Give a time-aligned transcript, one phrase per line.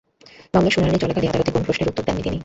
[0.53, 2.37] মামলার শুনানি চলাকালে আদালতে কোনো প্রশ্নের উত্তর দেননি তিনি।